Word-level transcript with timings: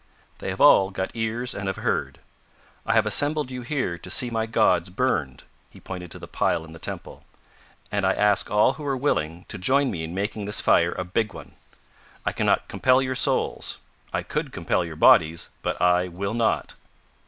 They 0.39 0.49
have 0.49 0.59
all 0.59 0.89
got 0.89 1.11
ears 1.13 1.53
and 1.53 1.67
have 1.67 1.75
heard. 1.75 2.19
I 2.87 2.93
have 2.93 3.05
assembled 3.05 3.51
you 3.51 3.61
here 3.61 3.99
to 3.99 4.09
see 4.09 4.31
my 4.31 4.47
gods 4.47 4.89
burned 4.89 5.43
(he 5.69 5.79
pointed 5.79 6.09
to 6.09 6.17
the 6.17 6.27
pile 6.27 6.65
in 6.65 6.73
the 6.73 6.79
temple), 6.79 7.23
and 7.91 8.03
I 8.03 8.13
ask 8.13 8.49
all 8.49 8.73
who 8.73 8.85
are 8.87 8.97
willing, 8.97 9.45
to 9.47 9.59
join 9.59 9.91
me 9.91 10.03
in 10.03 10.15
making 10.15 10.45
this 10.45 10.59
fire 10.59 10.95
a 10.97 11.03
big 11.05 11.35
one. 11.35 11.53
I 12.25 12.31
cannot 12.31 12.67
compel 12.67 12.99
your 12.99 13.13
souls. 13.13 13.77
I 14.11 14.23
could 14.23 14.51
compel 14.51 14.83
your 14.83 14.95
bodies, 14.95 15.51
but 15.61 15.79
I 15.79 16.07
will 16.07 16.33
not!" 16.33 16.73